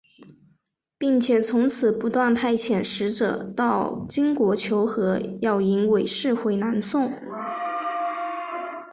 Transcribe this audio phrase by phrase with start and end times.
[0.97, 7.11] 并且从此不断派遣使者到金国求和要迎韦氏回南宋。